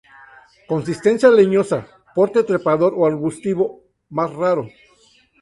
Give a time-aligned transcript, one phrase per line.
[0.71, 1.79] Consistencia leñosa,
[2.15, 3.65] porte trepador o arbustivo,
[4.17, 4.63] más raro.